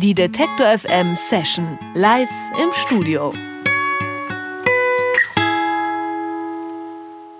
Die 0.00 0.14
Detektor 0.14 0.78
FM 0.78 1.16
Session 1.16 1.76
live 1.96 2.28
im 2.62 2.68
Studio. 2.72 3.32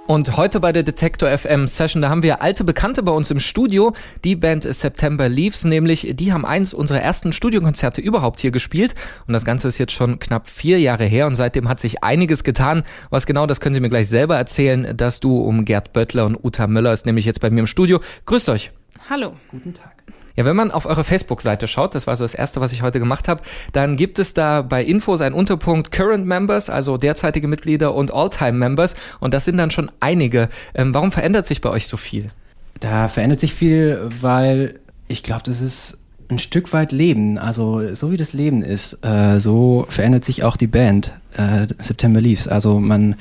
Und 0.09 0.37
heute 0.37 0.59
bei 0.59 0.73
der 0.73 0.83
Detektor 0.83 1.31
FM 1.39 1.69
Session, 1.69 2.03
da 2.03 2.09
haben 2.09 2.25
wir 2.25 2.43
alte 2.43 2.65
Bekannte 2.65 3.05
bei 3.05 3.13
uns 3.13 3.31
im 3.31 3.39
Studio. 3.39 3.93
Die 4.25 4.35
Band 4.35 4.65
September 4.65 5.29
Leaves, 5.29 5.65
nämlich 5.65 6.11
die 6.15 6.33
haben 6.33 6.45
eins 6.45 6.75
unserer 6.75 7.01
ersten 7.01 7.33
Studiokonzerte 7.33 8.01
überhaupt 8.01 8.41
hier 8.41 8.51
gespielt. 8.51 8.97
Und 9.29 9.35
das 9.35 9.45
Ganze 9.45 9.69
ist 9.69 9.79
jetzt 9.79 9.93
schon 9.93 10.19
knapp 10.19 10.49
vier 10.49 10.81
Jahre 10.81 11.05
her 11.05 11.29
und 11.29 11.37
seitdem 11.37 11.69
hat 11.69 11.79
sich 11.79 12.03
einiges 12.03 12.43
getan. 12.43 12.83
Was 13.11 13.27
genau, 13.27 13.47
das 13.47 13.61
können 13.61 13.77
Sie 13.77 13.81
mir 13.81 13.91
gleich 13.91 14.09
selber 14.09 14.37
erzählen. 14.37 14.97
Das 14.97 15.21
du 15.21 15.39
um 15.39 15.65
Gerd 15.65 15.93
Böttler 15.93 16.27
und 16.27 16.43
Uta 16.43 16.67
Müller 16.67 16.93
ist 16.93 17.07
nämlich 17.07 17.25
jetzt 17.25 17.41
bei 17.41 17.51
mir 17.51 17.61
im 17.61 17.69
Studio. 17.69 18.01
Grüßt 18.27 18.49
euch. 18.49 18.73
Hallo. 19.09 19.35
Guten 19.53 19.75
Tag. 19.75 20.03
Ja, 20.39 20.45
wenn 20.45 20.55
man 20.55 20.71
auf 20.71 20.87
eure 20.87 21.03
Facebook-Seite 21.03 21.67
schaut, 21.67 21.97
das 21.97 22.07
war 22.07 22.15
so 22.15 22.23
das 22.23 22.33
erste, 22.33 22.61
was 22.61 22.71
ich 22.71 22.83
heute 22.83 23.01
gemacht 23.01 23.27
habe, 23.27 23.43
dann 23.73 23.97
gibt 23.97 24.21
es 24.21 24.35
da 24.35 24.63
bei 24.63 24.85
Infos 24.85 25.21
einen 25.21 25.35
Unterpunkt 25.35 25.91
Current 25.91 26.27
Members, 26.29 26.71
also 26.71 26.97
derzeitige 26.97 27.49
Mitglieder 27.49 27.93
und 27.93 28.15
All-Time 28.15 28.53
Members 28.53 28.95
und 29.19 29.35
das 29.35 29.47
sind 29.47 29.59
dann 29.59 29.73
schon 29.73 29.91
einige. 29.99 30.49
Ähm, 30.77 30.95
warum 30.95 31.11
verändert 31.11 31.45
sich 31.45 31.61
bei 31.61 31.71
euch 31.71 31.89
so 31.89 31.97
viel? 31.97 32.31
Da 32.79 33.09
verändert 33.09 33.41
sich 33.41 33.53
viel, 33.53 34.01
weil 34.21 34.79
ich 35.09 35.25
glaube, 35.25 35.43
das 35.45 35.61
ist 35.61 35.99
ein 36.29 36.39
Stück 36.39 36.73
weit 36.73 36.93
Leben. 36.93 37.37
Also 37.37 37.93
so 37.97 38.13
wie 38.13 38.17
das 38.17 38.33
Leben 38.33 38.63
ist, 38.63 39.05
äh, 39.05 39.41
so 39.41 39.87
verändert 39.89 40.25
sich 40.25 40.45
auch 40.45 40.57
die 40.57 40.69
Band 40.69 41.19
äh, 41.37 41.67
September 41.79 42.21
Leaves. 42.21 42.47
Also 42.47 42.79
man 42.79 43.17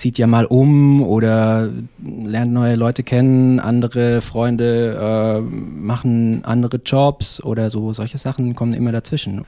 zieht 0.00 0.16
ja 0.16 0.26
mal 0.26 0.46
um 0.46 1.02
oder 1.02 1.70
lernt 2.02 2.52
neue 2.52 2.74
Leute 2.74 3.02
kennen, 3.02 3.60
andere 3.60 4.22
Freunde 4.22 4.96
äh, 4.98 5.40
machen 5.40 6.42
andere 6.44 6.78
Jobs 6.78 7.42
oder 7.42 7.68
so, 7.68 7.92
solche 7.92 8.16
Sachen 8.16 8.54
kommen 8.54 8.72
immer 8.72 8.92
dazwischen. 8.92 9.44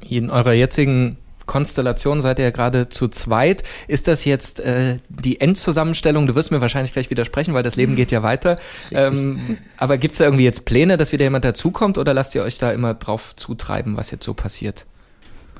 In 0.00 0.30
eurer 0.30 0.54
jetzigen 0.54 1.18
Konstellation 1.44 2.22
seid 2.22 2.38
ihr 2.38 2.46
ja 2.46 2.50
gerade 2.50 2.88
zu 2.88 3.08
zweit. 3.08 3.64
Ist 3.86 4.08
das 4.08 4.24
jetzt 4.24 4.60
äh, 4.60 4.98
die 5.10 5.40
Endzusammenstellung? 5.40 6.26
Du 6.26 6.34
wirst 6.34 6.52
mir 6.52 6.62
wahrscheinlich 6.62 6.94
gleich 6.94 7.10
widersprechen, 7.10 7.52
weil 7.52 7.62
das 7.62 7.76
Leben 7.76 7.94
geht 7.94 8.10
ja 8.10 8.22
weiter. 8.22 8.58
Ähm, 8.92 9.58
aber 9.78 9.96
gibt 9.96 10.12
es 10.12 10.18
da 10.18 10.24
irgendwie 10.24 10.44
jetzt 10.44 10.64
Pläne, 10.64 10.96
dass 10.96 11.12
wieder 11.12 11.24
jemand 11.24 11.44
dazukommt 11.44 11.98
oder 11.98 12.12
lasst 12.14 12.34
ihr 12.34 12.42
euch 12.42 12.58
da 12.58 12.72
immer 12.72 12.94
drauf 12.94 13.34
zutreiben, 13.36 13.96
was 13.96 14.10
jetzt 14.10 14.24
so 14.24 14.34
passiert? 14.34 14.84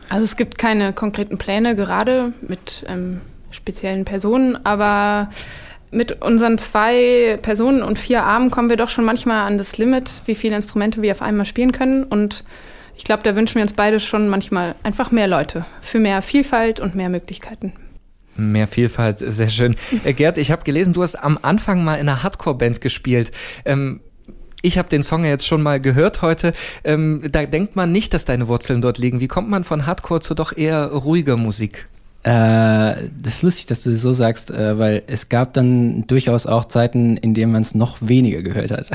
Also 0.09 0.25
es 0.25 0.37
gibt 0.37 0.59
keine 0.59 0.93
konkreten 0.93 1.39
Pläne 1.39 1.75
gerade 1.75 2.33
mit 2.47 2.85
ähm, 2.89 3.21
speziellen 3.53 4.05
Personen, 4.05 4.65
aber 4.65 5.31
mit 5.91 6.23
unseren 6.23 6.59
zwei 6.59 7.39
Personen 7.43 7.83
und 7.83 7.99
vier 7.99 8.25
Armen 8.25 8.51
kommen 8.51 8.71
wir 8.71 8.77
doch 8.77 8.89
schon 8.89 9.05
manchmal 9.05 9.47
an 9.47 9.59
das 9.59 9.79
Limit, 9.79 10.11
wie 10.25 10.35
viele 10.35 10.57
Instrumente 10.57 11.03
wir 11.03 11.13
auf 11.13 11.23
einmal 11.23 11.47
spielen 11.47 11.73
können. 11.73 12.03
Und 12.03 12.45
ich 12.97 13.05
glaube, 13.05 13.23
da 13.23 13.37
wünschen 13.37 13.57
wir 13.57 13.63
uns 13.63 13.75
beide 13.75 14.01
schon 14.01 14.29
manchmal 14.29 14.75
einfach 14.83 15.11
mehr 15.11 15.27
Leute 15.27 15.67
für 15.83 15.99
mehr 15.99 16.23
Vielfalt 16.23 16.81
und 16.81 16.95
mehr 16.95 17.11
Möglichkeiten. 17.11 17.75
Mehr 18.35 18.67
Vielfalt, 18.67 19.19
sehr 19.19 19.49
schön. 19.49 19.77
Äh, 20.05 20.15
Gerd, 20.15 20.39
ich 20.39 20.51
habe 20.51 20.65
gelesen, 20.65 20.95
du 20.95 21.03
hast 21.03 21.17
am 21.17 21.39
Anfang 21.43 21.85
mal 21.85 21.97
in 21.97 22.09
einer 22.09 22.23
Hardcore-Band 22.23 22.81
gespielt. 22.81 23.31
Ähm, 23.67 24.01
ich 24.63 24.79
habe 24.79 24.89
den 24.89 25.03
Song 25.03 25.25
ja 25.25 25.31
jetzt 25.31 25.47
schon 25.47 25.61
mal 25.61 25.81
gehört 25.81 26.23
heute. 26.23 26.55
Ähm, 26.85 27.23
da 27.31 27.45
denkt 27.45 27.77
man 27.77 27.93
nicht, 27.93 28.15
dass 28.15 28.25
deine 28.25 28.49
Wurzeln 28.49 28.81
dort 28.81 28.97
liegen. 28.97 29.21
Wie 29.21 29.29
kommt 29.29 29.51
man 29.51 29.65
von 29.65 29.85
Hardcore 29.85 30.21
zu 30.21 30.35
doch 30.35 30.57
eher 30.57 30.87
ruhiger 30.87 31.37
Musik? 31.37 31.89
Äh, 32.25 33.09
das 33.21 33.35
ist 33.35 33.43
lustig, 33.43 33.67
dass 33.67 33.83
du 33.83 33.91
das 33.91 34.01
so 34.01 34.13
sagst, 34.13 34.51
äh, 34.51 34.79
weil 34.79 35.03
es 35.09 35.29
gab 35.29 35.55
dann 35.55 36.07
durchaus 36.07 36.47
auch 36.47 36.67
Zeiten, 36.67 37.17
in 37.17 37.35
denen 37.35 37.53
man 37.53 37.63
es 37.63 37.75
noch 37.75 37.99
weniger 38.01 38.43
gehört 38.43 38.71
hat. 38.71 38.91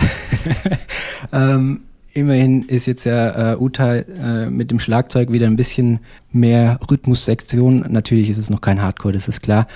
ähm, 1.33 1.81
immerhin 2.13 2.63
ist 2.63 2.85
jetzt 2.85 3.03
ja 3.03 3.53
äh, 3.53 3.57
Uta 3.57 3.95
äh, 3.95 4.49
mit 4.49 4.71
dem 4.71 4.79
Schlagzeug 4.79 5.33
wieder 5.33 5.45
ein 5.47 5.57
bisschen 5.57 5.99
mehr 6.31 6.79
Rhythmussektion. 6.89 7.85
Natürlich 7.89 8.29
ist 8.29 8.37
es 8.37 8.49
noch 8.49 8.61
kein 8.61 8.81
Hardcore, 8.81 9.13
das 9.13 9.27
ist 9.27 9.41
klar. 9.41 9.67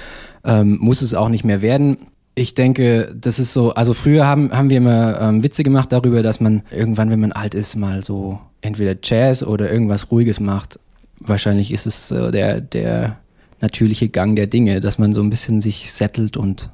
Ähm, 0.45 0.77
muss 0.79 1.01
es 1.01 1.13
auch 1.13 1.27
nicht 1.27 1.43
mehr 1.43 1.61
werden. 1.61 1.97
Ich 2.35 2.55
denke, 2.55 3.13
das 3.19 3.37
ist 3.37 3.51
so, 3.51 3.73
also 3.73 3.93
früher 3.93 4.25
haben, 4.25 4.53
haben 4.53 4.69
wir 4.69 4.77
immer 4.77 5.19
ähm, 5.19 5.43
Witze 5.43 5.63
gemacht 5.63 5.91
darüber, 5.91 6.23
dass 6.23 6.39
man 6.39 6.63
irgendwann, 6.71 7.09
wenn 7.09 7.19
man 7.19 7.33
alt 7.33 7.53
ist, 7.53 7.75
mal 7.75 8.01
so 8.01 8.39
entweder 8.61 8.95
Jazz 9.03 9.43
oder 9.43 9.69
irgendwas 9.69 10.09
Ruhiges 10.09 10.39
macht. 10.39 10.79
Wahrscheinlich 11.19 11.73
ist 11.73 11.85
es 11.85 12.07
so 12.07 12.31
der, 12.31 12.61
der 12.61 13.17
natürliche 13.61 14.09
Gang 14.09 14.35
der 14.35 14.47
Dinge, 14.47 14.81
dass 14.81 14.97
man 14.97 15.13
so 15.13 15.21
ein 15.21 15.29
bisschen 15.29 15.61
sich 15.61 15.93
settelt 15.93 16.37
und 16.37 16.69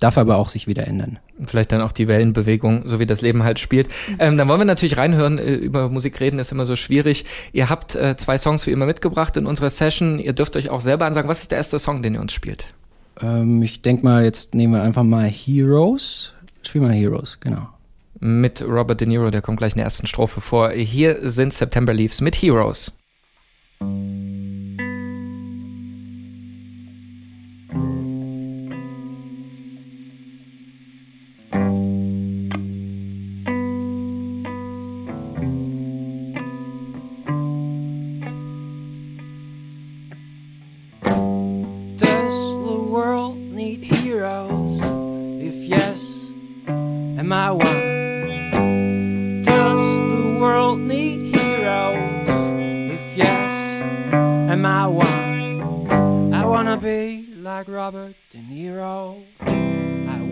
darf 0.00 0.18
aber 0.18 0.36
auch 0.36 0.48
sich 0.48 0.66
wieder 0.66 0.86
ändern. 0.86 1.18
Vielleicht 1.44 1.72
dann 1.72 1.80
auch 1.82 1.92
die 1.92 2.08
Wellenbewegung, 2.08 2.88
so 2.88 2.98
wie 2.98 3.06
das 3.06 3.22
Leben 3.22 3.44
halt 3.44 3.58
spielt. 3.58 3.88
Ähm, 4.18 4.36
dann 4.36 4.48
wollen 4.48 4.60
wir 4.60 4.64
natürlich 4.64 4.96
reinhören. 4.96 5.38
Äh, 5.38 5.54
über 5.54 5.88
Musik 5.88 6.18
reden 6.20 6.38
ist 6.38 6.52
immer 6.52 6.66
so 6.66 6.74
schwierig. 6.74 7.24
Ihr 7.52 7.68
habt 7.68 7.94
äh, 7.94 8.16
zwei 8.16 8.36
Songs 8.38 8.66
wie 8.66 8.72
immer 8.72 8.86
mitgebracht 8.86 9.36
in 9.36 9.46
unserer 9.46 9.70
Session. 9.70 10.18
Ihr 10.18 10.32
dürft 10.32 10.56
euch 10.56 10.70
auch 10.70 10.80
selber 10.80 11.06
ansagen. 11.06 11.28
Was 11.30 11.42
ist 11.42 11.50
der 11.50 11.58
erste 11.58 11.78
Song, 11.78 12.02
den 12.02 12.14
ihr 12.14 12.20
uns 12.20 12.32
spielt? 12.32 12.66
Ähm, 13.22 13.62
ich 13.62 13.82
denke 13.82 14.04
mal, 14.04 14.24
jetzt 14.24 14.54
nehmen 14.54 14.74
wir 14.74 14.82
einfach 14.82 15.04
mal 15.04 15.28
Heroes. 15.28 16.34
Spielen 16.62 16.88
wir 16.88 16.94
Heroes, 16.94 17.38
genau. 17.40 17.68
Mit 18.18 18.62
Robert 18.62 19.00
De 19.00 19.08
Niro, 19.08 19.30
der 19.30 19.40
kommt 19.40 19.58
gleich 19.58 19.72
in 19.72 19.78
der 19.78 19.84
ersten 19.84 20.06
Strophe 20.06 20.40
vor. 20.40 20.70
Hier 20.72 21.28
sind 21.28 21.54
September 21.54 21.94
Leaves 21.94 22.20
mit 22.20 22.36
Heroes. 22.36 22.92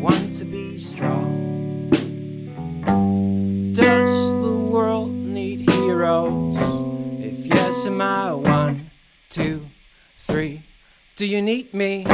Want 0.00 0.32
to 0.34 0.44
be 0.44 0.78
strong. 0.78 1.90
Does 3.72 4.34
the 4.34 4.52
world 4.70 5.10
need 5.10 5.68
heroes? 5.70 6.56
If 7.20 7.46
yes, 7.46 7.86
am 7.86 8.00
I 8.00 8.32
one, 8.32 8.90
two, 9.28 9.66
three? 10.18 10.62
Do 11.16 11.26
you 11.26 11.42
need 11.42 11.74
me? 11.74 12.04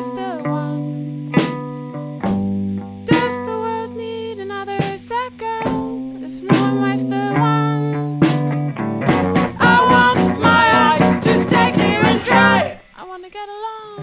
just 0.00 0.14
the 0.14 0.40
one. 0.48 1.30
Does 3.04 3.36
the 3.42 3.56
world 3.64 3.94
need 3.94 4.38
another 4.38 4.80
sad 4.96 5.36
girl? 5.36 6.24
If 6.24 6.42
no 6.42 6.58
one 6.58 6.80
was 6.90 7.04
the 7.04 7.26
one, 7.36 8.18
I 9.60 9.76
want 9.92 10.40
my 10.40 10.64
eyes 10.84 11.18
to 11.24 11.38
stay 11.38 11.72
clear 11.72 12.00
and 12.02 12.24
dry. 12.24 12.80
I 12.96 13.04
wanna 13.04 13.28
get 13.28 13.48
along. 13.58 14.00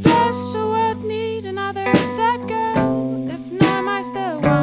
Does 0.00 0.52
the 0.52 0.64
world 0.72 1.02
need 1.02 1.44
another 1.44 1.92
sad 2.16 2.46
girl? 2.46 3.28
If 3.28 3.50
no 3.50 3.68
one 3.74 3.86
was 3.86 4.12
the 4.12 4.38
one. 4.48 4.61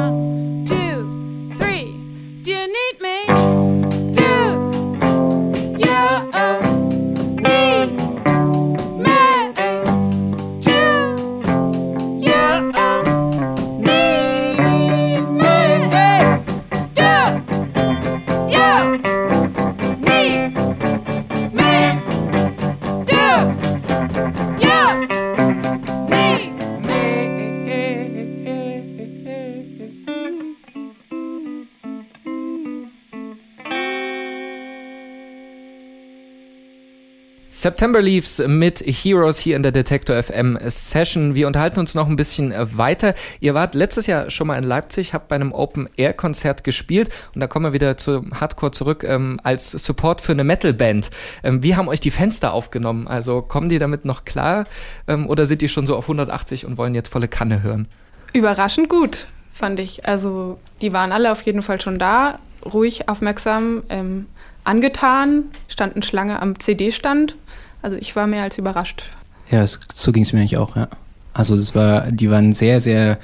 September 37.60 38.00
Leaves 38.00 38.38
mit 38.46 38.80
Heroes 38.80 39.38
hier 39.38 39.54
in 39.54 39.62
der 39.62 39.70
Detektor 39.70 40.22
FM 40.22 40.58
Session. 40.68 41.34
Wir 41.34 41.46
unterhalten 41.46 41.78
uns 41.78 41.94
noch 41.94 42.08
ein 42.08 42.16
bisschen 42.16 42.54
weiter. 42.56 43.12
Ihr 43.38 43.52
wart 43.52 43.74
letztes 43.74 44.06
Jahr 44.06 44.30
schon 44.30 44.46
mal 44.46 44.56
in 44.56 44.64
Leipzig, 44.64 45.12
habt 45.12 45.28
bei 45.28 45.34
einem 45.34 45.52
Open 45.52 45.86
Air 45.98 46.14
Konzert 46.14 46.64
gespielt 46.64 47.10
und 47.34 47.42
da 47.42 47.48
kommen 47.48 47.66
wir 47.66 47.74
wieder 47.74 47.98
zu 47.98 48.24
Hardcore 48.32 48.72
zurück 48.72 49.04
ähm, 49.06 49.38
als 49.42 49.72
Support 49.72 50.22
für 50.22 50.32
eine 50.32 50.42
Metal-Band. 50.42 51.10
Ähm, 51.42 51.62
wie 51.62 51.76
haben 51.76 51.88
euch 51.88 52.00
die 52.00 52.10
Fenster 52.10 52.54
aufgenommen? 52.54 53.06
Also 53.06 53.42
kommen 53.42 53.68
die 53.68 53.78
damit 53.78 54.06
noch 54.06 54.24
klar 54.24 54.64
ähm, 55.06 55.26
oder 55.26 55.44
sind 55.44 55.60
die 55.60 55.68
schon 55.68 55.84
so 55.84 55.96
auf 55.96 56.04
180 56.04 56.64
und 56.64 56.78
wollen 56.78 56.94
jetzt 56.94 57.10
volle 57.10 57.28
Kanne 57.28 57.62
hören? 57.62 57.88
Überraschend 58.32 58.88
gut, 58.88 59.26
fand 59.52 59.80
ich. 59.80 60.06
Also 60.06 60.58
die 60.80 60.94
waren 60.94 61.12
alle 61.12 61.30
auf 61.30 61.42
jeden 61.42 61.60
Fall 61.60 61.78
schon 61.78 61.98
da, 61.98 62.38
ruhig, 62.64 63.10
aufmerksam. 63.10 63.82
Ähm, 63.90 64.28
angetan, 64.70 65.44
standen 65.68 66.02
Schlange 66.02 66.40
am 66.40 66.58
CD-Stand. 66.58 67.34
Also 67.82 67.96
ich 67.96 68.14
war 68.14 68.26
mehr 68.26 68.44
als 68.44 68.56
überrascht. 68.56 69.02
Ja, 69.50 69.62
es, 69.62 69.80
so 69.92 70.12
ging 70.12 70.22
es 70.22 70.32
mir 70.32 70.40
eigentlich 70.40 70.58
auch, 70.58 70.76
ja. 70.76 70.88
Also 71.32 71.54
es 71.54 71.74
war, 71.74 72.10
die 72.12 72.30
waren 72.30 72.52
sehr, 72.52 72.80
sehr 72.80 73.18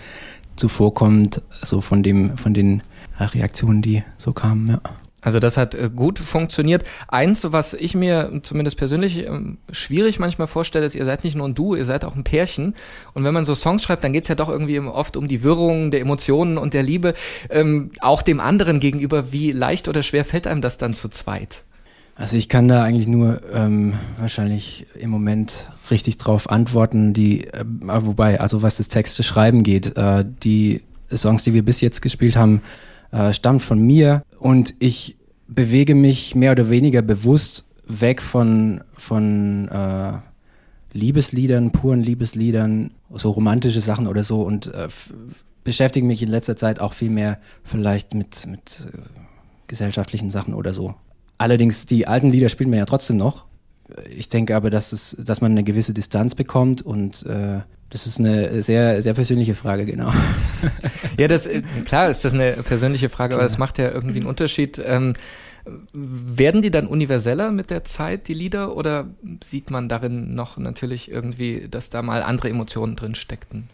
zuvorkommend, 0.57 1.43
so 1.63 1.81
von 1.81 2.03
dem, 2.03 2.37
von 2.37 2.53
den 2.53 2.83
Reaktionen, 3.19 3.81
die 3.81 4.03
so 4.19 4.33
kamen, 4.33 4.67
ja. 4.67 4.81
Also 5.27 5.41
das 5.41 5.57
hat 5.57 5.75
äh, 5.75 5.91
gut 5.93 6.21
funktioniert. 6.21 6.85
Eins, 7.09 7.45
was 7.51 7.75
ich 7.75 7.97
mir 7.97 8.31
zumindest 8.45 8.77
persönlich 8.77 9.27
ähm, 9.27 9.59
schwierig 9.73 10.21
manchmal 10.21 10.47
vorstelle, 10.47 10.87
ist, 10.87 10.95
ihr 10.95 11.05
seid 11.05 11.25
nicht 11.25 11.35
nur 11.35 11.49
ein 11.49 11.57
Duo, 11.57 11.75
ihr 11.75 11.85
seid 11.85 12.05
auch 12.05 12.15
ein 12.15 12.23
Pärchen. 12.23 12.77
Und 13.13 13.25
wenn 13.25 13.35
man 13.35 13.45
so 13.45 13.57
Songs 13.57 13.83
schreibt, 13.83 14.05
dann 14.05 14.13
geht's 14.13 14.29
ja 14.29 14.37
doch 14.37 14.49
irgendwie 14.49 14.79
oft 14.79 15.17
um 15.17 15.27
die 15.27 15.43
Wirrung 15.43 15.91
der 15.91 16.01
Emotionen 16.01 16.59
und 16.59 16.75
der 16.75 16.85
Liebe. 16.85 17.13
Ähm, 17.51 17.91
auch 18.03 18.23
dem 18.23 18.39
anderen 18.39 18.79
gegenüber, 18.79 19.33
wie 19.33 19.51
leicht 19.51 19.89
oder 19.89 20.05
schwer 20.05 20.25
fällt 20.25 20.47
einem 20.47 20.61
das 20.61 20.79
dann 20.79 20.95
zu 20.95 21.09
zweit? 21.09 21.65
Also 22.15 22.37
ich 22.37 22.49
kann 22.49 22.69
da 22.69 22.85
eigentlich 22.85 23.09
nur 23.09 23.41
ähm, 23.53 23.95
wahrscheinlich 24.19 24.87
im 24.95 25.11
Moment 25.11 25.73
richtig 25.91 26.19
drauf 26.19 26.49
antworten, 26.49 27.15
die, 27.15 27.49
äh, 27.49 27.65
wobei, 27.65 28.39
also 28.39 28.63
was 28.63 28.77
das 28.77 28.87
Texte 28.87 29.25
schreiben 29.25 29.65
geht, 29.65 29.97
äh, 29.97 30.25
die 30.45 30.83
Songs, 31.13 31.43
die 31.43 31.53
wir 31.53 31.65
bis 31.65 31.81
jetzt 31.81 32.01
gespielt 32.01 32.37
haben, 32.37 32.63
äh, 33.11 33.33
stammt 33.33 33.63
von 33.63 33.79
mir 33.79 34.23
und 34.39 34.75
ich 34.79 35.17
bewege 35.49 35.95
mich 35.95 36.35
mehr 36.35 36.53
oder 36.53 36.71
weniger 36.71 37.03
bewusst 37.03 37.65
weg 37.87 38.21
von, 38.21 38.83
von 38.95 39.69
äh, 39.69 40.13
Liebesliedern, 40.93 41.73
puren 41.73 42.03
Liebesliedern, 42.03 42.91
so 43.15 43.31
romantische 43.31 43.81
Sachen 43.81 44.07
oder 44.07 44.25
so 44.25 44.43
und 44.43 44.73
äh, 44.75 44.89
beschäftige 45.63 46.07
mich 46.07 46.23
in 46.23 46.29
letzter 46.29 46.57
Zeit 46.57 46.81
auch 46.81 46.93
viel 46.93 47.11
mehr 47.11 47.39
vielleicht 47.65 48.15
mit, 48.15 48.47
mit 48.47 48.89
äh, 48.93 48.99
gesellschaftlichen 49.67 50.31
Sachen 50.31 50.55
oder 50.55 50.73
so. 50.73 50.95
Allerdings, 51.39 51.87
die 51.87 52.07
alten 52.07 52.31
Lieder 52.31 52.49
spielt 52.49 52.71
man 52.71 52.79
ja 52.79 52.87
trotzdem 52.87 53.19
noch. 53.19 53.45
Ich 54.11 54.29
denke 54.29 54.57
aber, 54.57 54.71
dass, 54.71 54.93
es, 54.93 55.17
dass 55.19 55.41
man 55.41 55.53
eine 55.53 55.65
gewisse 55.65 55.95
Distanz 55.95 56.35
bekommt 56.35 56.83
und 56.83 57.25
äh, 57.27 57.61
das 57.91 58.07
ist 58.07 58.19
eine 58.19 58.63
sehr, 58.63 59.01
sehr 59.01 59.15
persönliche 59.15 59.55
Frage, 59.55 59.85
genau. 59.85 60.13
ja, 61.19 61.29
das, 61.29 61.47
äh, 61.47 61.63
klar 61.85 62.09
ist 62.11 62.25
das 62.25 62.35
eine 62.35 62.53
persönliche 62.53 63.09
Frage, 63.09 63.35
aber 63.35 63.45
es 63.45 63.59
macht 63.59 63.79
ja 63.79 63.91
irgendwie 63.91 64.19
einen 64.19 64.29
Unterschied. 64.29 64.83
Ähm, 64.85 65.15
werden 65.93 66.63
die 66.63 66.71
dann 66.71 66.87
universeller 66.87 67.51
mit 67.51 67.71
der 67.71 67.85
Zeit, 67.85 68.29
die 68.29 68.35
Lieder, 68.35 68.77
oder 68.77 69.09
sieht 69.43 69.71
man 69.71 69.89
darin 69.89 70.35
noch 70.35 70.59
natürlich 70.59 71.11
irgendwie, 71.11 71.69
dass 71.69 71.91
da 71.91 72.03
mal 72.03 72.23
andere 72.23 72.51
Emotionen 72.51 72.97
drin 72.97 73.15
steckten? 73.15 73.69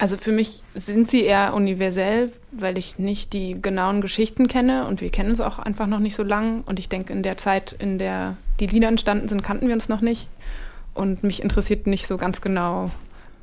Also 0.00 0.16
für 0.16 0.32
mich 0.32 0.62
sind 0.74 1.10
sie 1.10 1.24
eher 1.24 1.52
universell, 1.52 2.32
weil 2.52 2.78
ich 2.78 2.98
nicht 2.98 3.34
die 3.34 3.60
genauen 3.60 4.00
Geschichten 4.00 4.48
kenne 4.48 4.86
und 4.86 5.02
wir 5.02 5.10
kennen 5.10 5.28
uns 5.28 5.42
auch 5.42 5.58
einfach 5.58 5.86
noch 5.86 5.98
nicht 5.98 6.14
so 6.14 6.22
lang. 6.22 6.62
Und 6.62 6.78
ich 6.78 6.88
denke, 6.88 7.12
in 7.12 7.22
der 7.22 7.36
Zeit, 7.36 7.76
in 7.78 7.98
der 7.98 8.38
die 8.60 8.66
Lieder 8.66 8.88
entstanden 8.88 9.28
sind, 9.28 9.42
kannten 9.42 9.68
wir 9.68 9.74
uns 9.74 9.90
noch 9.90 10.00
nicht. 10.00 10.30
Und 10.94 11.22
mich 11.22 11.42
interessiert 11.42 11.86
nicht 11.86 12.06
so 12.06 12.16
ganz 12.16 12.40
genau, 12.40 12.90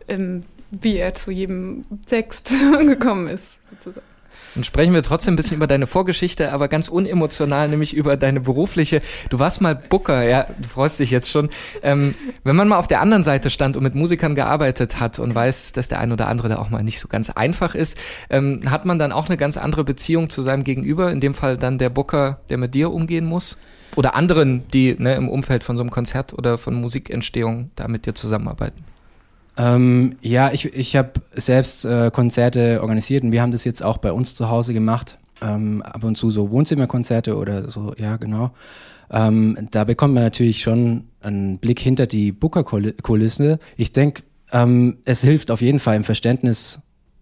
ähm, 0.08 0.46
wie 0.72 0.98
er 0.98 1.14
zu 1.14 1.30
jedem 1.30 1.84
Text 2.08 2.52
gekommen 2.80 3.28
ist, 3.28 3.52
sozusagen. 3.70 4.17
Dann 4.56 4.64
sprechen 4.64 4.94
wir 4.94 5.04
trotzdem 5.04 5.34
ein 5.34 5.38
bisschen 5.38 5.58
über 5.58 5.68
deine 5.68 5.86
Vorgeschichte, 5.86 6.52
aber 6.52 6.68
ganz 6.68 6.88
unemotional, 6.88 7.70
nämlich 7.70 7.94
über 7.94 8.18
deine 8.18 8.40
berufliche. 8.40 9.02
Du 9.30 9.38
warst 9.40 9.62
mal 9.62 9.76
Booker, 9.76 10.24
ja, 10.24 10.48
du 10.58 10.68
freust 10.68 11.00
dich 11.00 11.12
jetzt 11.12 11.30
schon. 11.30 11.50
Ähm, 11.84 12.16
wenn 12.44 12.56
man 12.56 12.68
mal 12.68 12.78
auf 12.78 12.88
der 12.88 13.02
anderen 13.02 13.24
Seite 13.24 13.50
stand 13.50 13.78
und 13.78 13.84
mit 13.84 13.94
Musikern 13.94 14.34
gearbeitet 14.34 15.00
hat 15.00 15.20
und 15.20 15.36
weiß, 15.36 15.74
dass 15.74 15.90
der 15.90 16.00
ein 16.00 16.12
oder 16.12 16.28
andere 16.28 16.50
da 16.50 16.58
auch 16.58 16.70
mal 16.70 16.84
nicht 16.84 17.00
so 17.00 17.08
ganz 17.08 17.30
einfach 17.30 17.76
ist, 17.76 17.98
ähm, 18.30 18.62
hat 18.66 18.86
man 18.86 18.98
dann 18.98 19.12
auch 19.12 19.28
eine 19.28 19.38
ganz 19.38 19.58
andere 19.58 19.84
Beziehung 19.84 20.30
zu 20.30 20.42
seinem 20.42 20.64
Gegenüber, 20.64 21.12
in 21.12 21.20
dem 21.20 21.36
Fall 21.36 21.58
dann 21.58 21.78
der 21.78 21.90
Booker, 21.90 22.40
der 22.50 22.58
mit 22.58 22.74
dir 22.74 22.92
umgehen 22.92 23.26
muss? 23.26 23.58
Oder 23.96 24.16
anderen, 24.16 24.68
die 24.72 24.96
ne, 24.98 25.16
im 25.16 25.30
Umfeld 25.30 25.64
von 25.64 25.78
so 25.78 25.84
einem 25.84 25.90
Konzert 25.90 26.34
oder 26.34 26.58
von 26.58 26.76
Musikentstehung 26.76 27.72
da 27.76 27.88
mit 27.88 28.06
dir 28.06 28.14
zusammenarbeiten? 28.14 28.84
Ähm, 29.58 30.18
ja, 30.22 30.52
ich, 30.52 30.66
ich 30.66 30.96
habe 30.96 31.14
selbst 31.34 31.84
äh, 31.86 32.12
Konzerte 32.12 32.82
organisiert 32.82 33.24
und 33.24 33.32
wir 33.32 33.42
haben 33.42 33.52
das 33.52 33.64
jetzt 33.64 33.84
auch 33.84 33.98
bei 33.98 34.12
uns 34.12 34.36
zu 34.36 34.50
Hause 34.50 34.74
gemacht. 34.74 35.18
Ähm, 35.42 35.82
ab 35.84 36.04
und 36.04 36.16
zu 36.16 36.32
so 36.32 36.50
Wohnzimmerkonzerte 36.50 37.38
oder 37.38 37.70
so, 37.70 37.94
ja, 37.98 38.18
genau. 38.18 38.52
Ähm, 39.10 39.68
da 39.72 39.84
bekommt 39.84 40.14
man 40.14 40.24
natürlich 40.24 40.62
schon 40.62 41.06
einen 41.22 41.60
Blick 41.60 41.80
hinter 41.80 42.08
die 42.08 42.32
Booker-Kulisse. 42.32 43.60
Ich 43.78 43.92
denke, 43.92 44.24
ähm, 44.52 44.98
es 45.06 45.22
hilft 45.22 45.52
auf 45.52 45.62
jeden 45.62 45.80
Fall 45.80 45.96
im 45.96 46.04
Verständnis, 46.04 46.82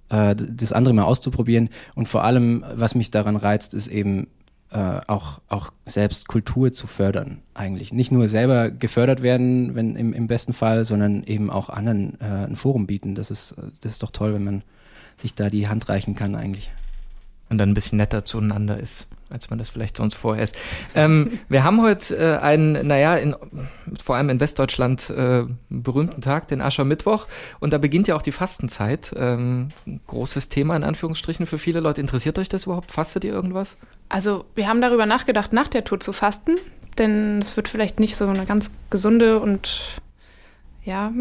äh, 0.09 0.35
das 0.35 0.73
andere 0.73 0.93
mal 0.93 1.03
auszuprobieren. 1.03 1.69
Und 1.93 2.07
vor 2.07 2.23
allem, 2.23 2.63
was 2.73 2.95
mich 2.95 3.11
daran 3.11 3.35
reizt, 3.35 3.73
ist 3.73 3.88
eben 3.88 4.27
äh, 4.75 5.00
auch, 5.07 5.39
auch 5.48 5.72
selbst 5.86 6.27
Kultur 6.27 6.74
zu 6.74 6.86
fördern, 6.86 7.39
eigentlich. 7.54 7.94
Nicht 7.94 8.12
nur 8.12 8.27
selber 8.27 8.69
gefördert 8.69 9.24
werden, 9.24 9.74
wenn 9.74 9.95
im, 9.95 10.12
im 10.12 10.27
besten 10.27 10.51
Fall, 10.51 10.83
sondern 10.83 11.24
eben 11.24 11.50
auch 11.50 11.69
anderen 11.69 12.19
äh, 12.19 12.45
ein 12.45 12.57
Forum 12.57 12.86
bieten. 12.86 13.16
Das 13.16 13.31
ist, 13.31 13.56
das 13.80 13.94
ist 13.94 14.04
doch 14.04 14.12
toll, 14.12 14.33
wenn 14.33 14.44
man 14.44 14.63
sich 15.16 15.33
da 15.33 15.50
die 15.50 15.69
Hand 15.69 15.88
reichen 15.88 16.16
kann, 16.16 16.36
eigentlich. 16.36 16.72
Und 17.50 17.57
dann 17.57 17.69
ein 17.69 17.74
bisschen 17.74 18.00
netter 18.00 18.25
zueinander 18.25 18.77
ist 18.77 19.07
als 19.35 19.49
man 19.49 19.59
das 19.59 19.69
vielleicht 19.69 19.97
sonst 19.97 20.15
vorher 20.15 20.43
ist. 20.43 20.55
Ähm, 20.95 21.39
wir 21.49 21.63
haben 21.63 21.81
heute 21.81 22.15
äh, 22.15 22.37
einen, 22.37 22.87
naja, 22.87 23.15
in, 23.17 23.35
vor 24.01 24.15
allem 24.15 24.29
in 24.29 24.39
Westdeutschland 24.39 25.09
äh, 25.11 25.43
berühmten 25.69 26.21
Tag, 26.21 26.47
den 26.47 26.61
Aschermittwoch. 26.61 27.27
Und 27.59 27.73
da 27.73 27.77
beginnt 27.77 28.07
ja 28.07 28.15
auch 28.15 28.21
die 28.21 28.31
Fastenzeit. 28.31 29.13
Ähm, 29.17 29.67
großes 30.07 30.49
Thema 30.49 30.75
in 30.75 30.83
Anführungsstrichen 30.83 31.45
für 31.45 31.57
viele 31.57 31.81
Leute. 31.81 32.01
Interessiert 32.01 32.39
euch 32.39 32.49
das 32.49 32.63
überhaupt? 32.63 32.91
Fastet 32.91 33.23
ihr 33.23 33.33
irgendwas? 33.33 33.77
Also 34.09 34.45
wir 34.55 34.67
haben 34.67 34.81
darüber 34.81 35.05
nachgedacht, 35.05 35.53
nach 35.53 35.67
der 35.67 35.83
Tour 35.83 35.99
zu 35.99 36.13
fasten. 36.13 36.55
Denn 36.97 37.39
es 37.41 37.57
wird 37.57 37.67
vielleicht 37.67 37.99
nicht 37.99 38.15
so 38.15 38.25
eine 38.25 38.45
ganz 38.45 38.71
gesunde 38.89 39.39
und 39.39 39.99
ja, 40.85 41.11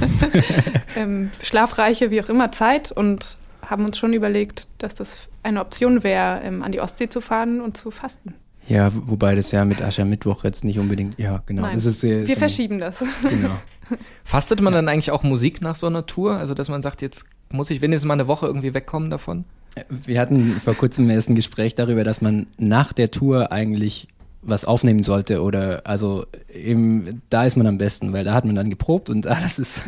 ähm, 0.96 1.30
schlafreiche, 1.42 2.10
wie 2.10 2.20
auch 2.20 2.28
immer 2.28 2.50
Zeit. 2.50 2.90
Und 2.90 3.36
haben 3.72 3.84
uns 3.84 3.98
schon 3.98 4.12
überlegt, 4.12 4.68
dass 4.78 4.94
das 4.94 5.28
eine 5.42 5.60
Option 5.60 6.04
wäre, 6.04 6.40
ähm, 6.44 6.62
an 6.62 6.70
die 6.70 6.80
Ostsee 6.80 7.08
zu 7.08 7.20
fahren 7.20 7.60
und 7.60 7.76
zu 7.76 7.90
fasten. 7.90 8.34
Ja, 8.68 8.90
wobei 8.92 9.34
das 9.34 9.50
ja 9.50 9.64
mit 9.64 9.82
Aschermittwoch 9.82 10.44
jetzt 10.44 10.62
nicht 10.62 10.78
unbedingt, 10.78 11.18
ja, 11.18 11.42
genau. 11.46 11.62
Nein, 11.62 11.74
das 11.74 11.84
ist, 11.84 12.04
wir 12.04 12.26
so 12.26 12.34
verschieben 12.34 12.78
das. 12.78 13.02
Genau. 13.28 13.50
Fastet 14.24 14.60
man 14.60 14.72
dann 14.72 14.88
eigentlich 14.88 15.10
auch 15.10 15.24
Musik 15.24 15.60
nach 15.60 15.74
so 15.74 15.88
einer 15.88 16.06
Tour? 16.06 16.36
Also, 16.36 16.54
dass 16.54 16.68
man 16.68 16.80
sagt, 16.80 17.02
jetzt 17.02 17.26
muss 17.50 17.70
ich 17.70 17.80
wenigstens 17.80 18.06
mal 18.06 18.14
eine 18.14 18.28
Woche 18.28 18.46
irgendwie 18.46 18.72
wegkommen 18.72 19.10
davon? 19.10 19.44
Wir 19.88 20.20
hatten 20.20 20.60
vor 20.62 20.74
kurzem 20.74 21.10
erst 21.10 21.30
ein 21.30 21.34
Gespräch 21.34 21.74
darüber, 21.74 22.04
dass 22.04 22.20
man 22.20 22.46
nach 22.58 22.92
der 22.92 23.10
Tour 23.10 23.50
eigentlich 23.50 24.08
was 24.42 24.64
aufnehmen 24.64 25.02
sollte 25.02 25.40
oder 25.40 25.82
also 25.84 26.26
eben 26.52 27.22
da 27.30 27.44
ist 27.44 27.56
man 27.56 27.66
am 27.66 27.78
besten, 27.78 28.12
weil 28.12 28.24
da 28.24 28.34
hat 28.34 28.44
man 28.44 28.54
dann 28.54 28.70
geprobt 28.70 29.08
und 29.08 29.26
alles 29.28 29.58
ist 29.58 29.82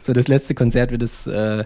so 0.00 0.12
das 0.12 0.26
letzte 0.26 0.54
Konzert 0.54 0.90
wird 0.90 1.02
es 1.02 1.26
äh, 1.26 1.64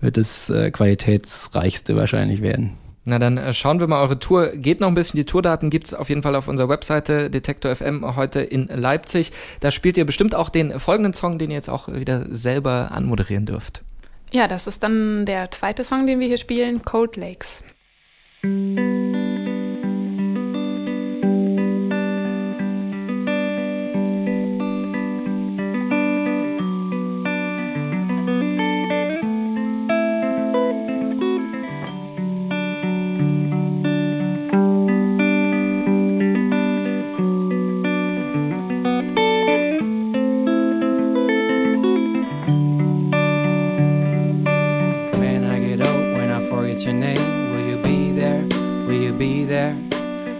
wird 0.00 0.16
das 0.16 0.50
äh, 0.50 0.70
qualitätsreichste 0.70 1.96
wahrscheinlich 1.96 2.42
werden. 2.42 2.76
Na 3.04 3.18
dann 3.18 3.38
äh, 3.38 3.54
schauen 3.54 3.80
wir 3.80 3.86
mal, 3.86 4.02
eure 4.02 4.18
Tour 4.18 4.48
geht 4.48 4.80
noch 4.80 4.88
ein 4.88 4.94
bisschen. 4.94 5.16
Die 5.16 5.24
Tourdaten 5.24 5.70
gibt's 5.70 5.94
auf 5.94 6.08
jeden 6.10 6.22
Fall 6.22 6.36
auf 6.36 6.46
unserer 6.46 6.68
Webseite 6.68 7.30
Detektor 7.30 7.74
FM 7.74 8.16
heute 8.16 8.40
in 8.40 8.66
Leipzig. 8.66 9.32
Da 9.60 9.70
spielt 9.70 9.96
ihr 9.96 10.04
bestimmt 10.04 10.34
auch 10.34 10.50
den 10.50 10.78
folgenden 10.78 11.14
Song, 11.14 11.38
den 11.38 11.50
ihr 11.50 11.56
jetzt 11.56 11.70
auch 11.70 11.88
wieder 11.88 12.26
selber 12.28 12.90
anmoderieren 12.92 13.46
dürft. 13.46 13.82
Ja, 14.30 14.46
das 14.46 14.66
ist 14.66 14.82
dann 14.82 15.24
der 15.24 15.50
zweite 15.50 15.84
Song, 15.84 16.06
den 16.06 16.20
wir 16.20 16.26
hier 16.26 16.38
spielen, 16.38 16.82
Cold 16.82 17.16
Lakes. 17.16 17.64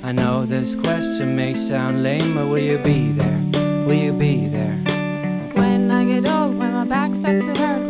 I 0.09 0.13
know 0.13 0.47
this 0.47 0.75
question 0.75 1.37
may 1.37 1.53
sound 1.53 2.03
lame, 2.03 2.35
but 2.35 2.47
will 2.47 2.59
you 2.59 2.79
be 2.79 3.13
there? 3.13 3.43
Will 3.85 3.95
you 3.95 4.13
be 4.13 4.47
there? 4.49 4.77
When 5.55 5.91
I 5.91 6.05
get 6.05 6.29
old, 6.29 6.57
when 6.57 6.73
my 6.73 6.85
back 6.85 7.15
starts 7.15 7.45
to 7.45 7.55
hurt, 7.61 7.88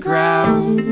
ground 0.00 0.87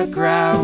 the 0.00 0.06
ground 0.08 0.63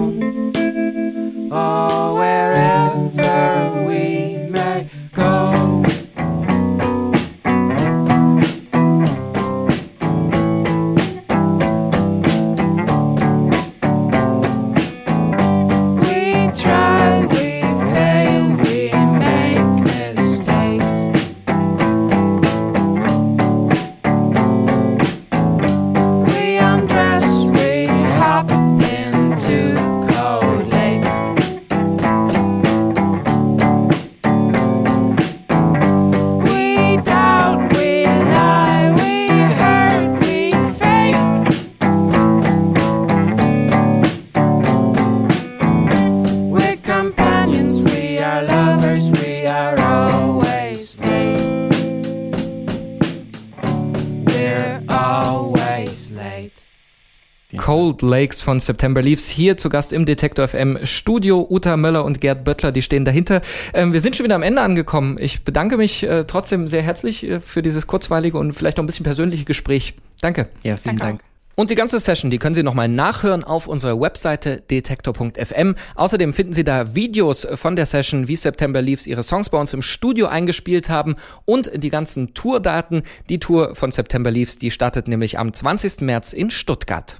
Lakes 58.03 58.43
von 58.43 58.61
September 58.61 59.03
Leaves 59.03 59.29
hier 59.29 59.57
zu 59.57 59.69
Gast 59.69 59.93
im 59.93 60.07
Detektor 60.07 60.49
FM 60.49 60.79
Studio. 60.85 61.47
Uta 61.49 61.77
Möller 61.77 62.05
und 62.05 62.21
Gerd 62.21 62.45
Böttler, 62.45 62.73
die 62.73 62.83
stehen 62.83 63.05
dahinter. 63.05 63.43
Ähm, 63.75 63.93
wir 63.93 64.01
sind 64.01 64.17
schon 64.17 64.25
wieder 64.25 64.35
am 64.35 64.43
Ende 64.43 64.63
angekommen. 64.63 65.17
Ich 65.21 65.45
bedanke 65.45 65.77
mich 65.77 66.03
äh, 66.03 66.25
trotzdem 66.25 66.69
sehr 66.69 66.83
herzlich 66.83 67.25
äh, 67.25 67.41
für 67.41 67.63
dieses 67.63 67.87
kurzweilige 67.87 68.39
und 68.39 68.53
vielleicht 68.53 68.77
noch 68.77 68.85
ein 68.85 68.87
bisschen 68.87 69.05
persönliche 69.05 69.45
Gespräch. 69.45 69.95
Danke. 70.21 70.49
Ja, 70.63 70.77
vielen 70.77 70.97
Danke 70.97 71.19
Dank. 71.19 71.31
Und 71.57 71.69
die 71.69 71.75
ganze 71.75 71.99
Session, 71.99 72.31
die 72.31 72.39
können 72.39 72.55
Sie 72.55 72.63
nochmal 72.63 72.89
nachhören 72.89 73.45
auf 73.45 73.67
unserer 73.67 74.01
Webseite 74.01 74.63
detektor.fm. 74.63 75.75
Außerdem 75.95 76.33
finden 76.33 76.55
Sie 76.55 76.65
da 76.65 76.95
Videos 76.95 77.47
von 77.55 77.77
der 77.77 77.85
Session, 77.85 78.29
wie 78.29 78.37
September 78.37 78.81
Leaves 78.81 79.07
ihre 79.07 79.23
Songs 79.23 79.51
bei 79.51 79.59
uns 79.59 79.75
im 79.75 79.83
Studio 79.83 80.29
eingespielt 80.29 80.89
haben 80.89 81.17
und 81.45 81.71
die 81.75 81.91
ganzen 81.91 82.33
Tourdaten. 82.33 83.03
Die 83.29 83.41
Tour 83.41 83.75
von 83.75 83.91
September 83.91 84.31
Leaves, 84.31 84.59
die 84.59 84.71
startet 84.71 85.07
nämlich 85.07 85.39
am 85.39 85.53
20. 85.53 86.01
März 86.01 86.33
in 86.33 86.51
Stuttgart. 86.51 87.20